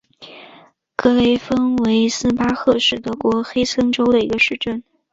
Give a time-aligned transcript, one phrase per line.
[0.95, 4.81] 格雷芬维斯巴赫是德国黑森州的一个市镇。